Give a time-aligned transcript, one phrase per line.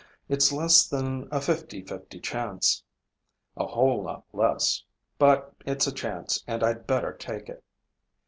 [0.27, 2.83] It's less than a fifty fifty chance.
[3.55, 4.83] A whole lot less.
[5.19, 7.63] But it's a chance and I'd better take it."